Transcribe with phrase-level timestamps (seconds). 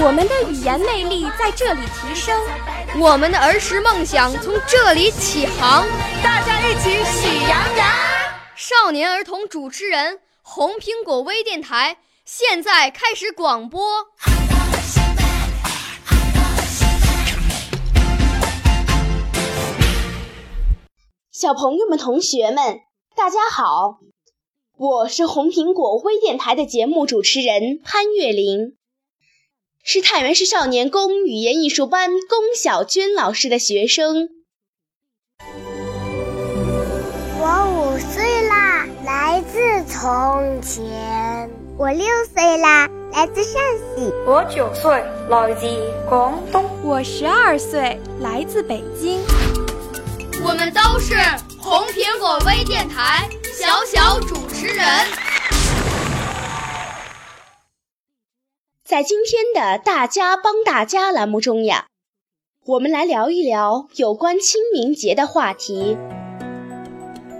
[0.00, 2.40] 我们的语言魅力在这里提升，
[2.98, 5.86] 我们的儿时梦想从这里起航。
[6.22, 7.86] 大家一起喜羊羊。
[8.54, 14.06] 少年儿童主持人，红苹果微电台现在开始广播。
[21.30, 22.80] 小朋友们、同学们，
[23.14, 23.98] 大家好，
[24.80, 28.76] 我是红苹果微电台的节目主持人潘月玲，
[29.82, 34.28] 是太原市少年宫语言艺术班龚小娟老师的学生。
[37.40, 39.58] 我五岁啦，来自
[39.92, 43.60] 从前；我六岁啦，来自陕
[43.96, 44.92] 西；我九岁，
[45.28, 45.66] 来自
[46.08, 49.18] 广东；我十二岁，来自北京。
[50.44, 51.16] 我们都是
[51.58, 53.28] 红苹果微电台
[53.60, 54.86] 小小主持人。
[58.84, 61.86] 在今天的“大家帮大家”栏目中呀，
[62.64, 65.96] 我们来聊一聊有关清明节的话题。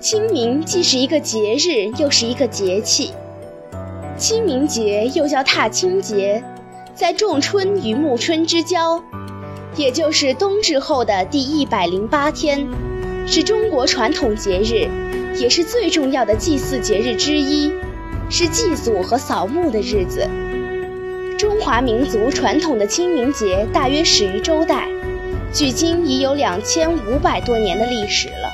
[0.00, 3.12] 清明既是一个节日，又是一个节气。
[4.18, 6.42] 清明节又叫踏青节，
[6.92, 9.00] 在仲春与暮春之交。
[9.76, 12.68] 也就是冬至后的第一百零八天，
[13.28, 14.90] 是中国传统节日，
[15.36, 17.72] 也是最重要的祭祀节日之一，
[18.28, 20.28] 是祭祖和扫墓的日子。
[21.38, 24.88] 中华民族传统的清明节大约始于周代，
[25.52, 28.50] 距今已有两千五百多年的历史了。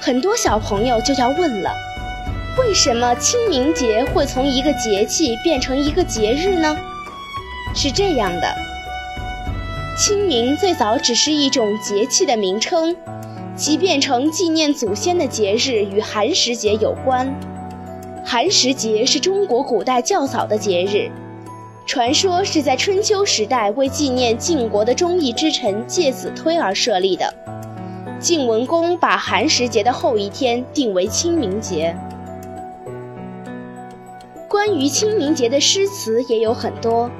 [0.00, 1.72] 很多小朋友就要问了：
[2.58, 6.76] 为什么清明节会从一个节气变成一个节日呢？
[7.74, 8.54] 是这样的。
[9.96, 12.96] 清明最早只是一种节气的名称，
[13.56, 17.32] 其变成纪念祖先的节日与寒食节有关。
[18.24, 21.10] 寒食节是中国古代较早的节日，
[21.86, 27.32] 传说是在春秋时代为纪念晋国的忠义之臣介子推而设立的。
[28.18, 31.94] 晋文公把寒食节的后一天定为清明节。
[34.48, 37.10] 关于清明节的诗词也有很多。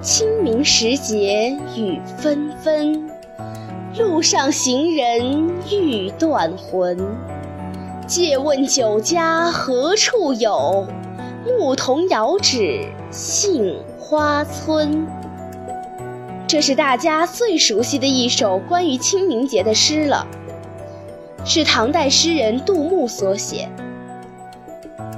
[0.00, 3.10] 清明时节雨纷纷，
[3.98, 6.98] 路上行人欲断魂。
[8.06, 10.86] 借问酒家何处有？
[11.46, 15.06] 牧童遥指杏花村。
[16.46, 20.26] 这是大家最熟悉的一首关于清明节的诗了，
[21.44, 23.68] 是唐代诗人杜牧所写。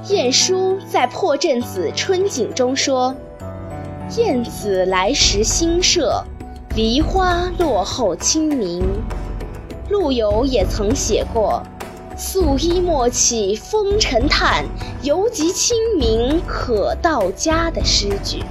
[0.09, 3.15] 晏殊在《破阵子·春景》中说。
[4.17, 6.25] 燕子来时新社，
[6.79, 8.85] 梨花落后清明。
[9.91, 11.61] 陆游也曾写过
[12.17, 14.65] “素衣莫起风尘叹，
[15.03, 18.45] 犹及清明可到家”的诗句。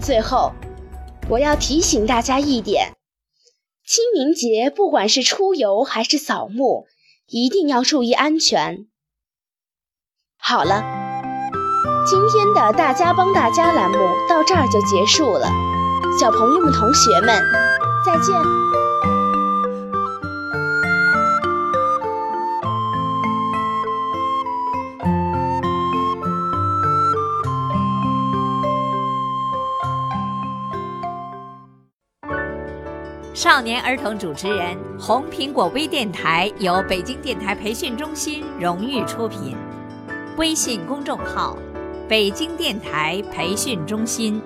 [0.00, 0.50] 最后，
[1.28, 2.96] 我要提醒大家一点：
[3.86, 6.86] 清明节不管是出游还是扫墓，
[7.28, 8.88] 一定要注意安全。
[10.36, 10.82] 好了。
[12.04, 13.98] 今天的大家帮大家栏目
[14.28, 15.46] 到这儿就结束了，
[16.18, 17.42] 小朋友们、同学们，
[18.04, 18.34] 再见。
[33.32, 39.56] 少年儿童主持人，红苹果微电台由北京电台培训中心荣誉出品，
[40.36, 41.56] 微信公众号。
[42.06, 44.42] 北京电台培训中心。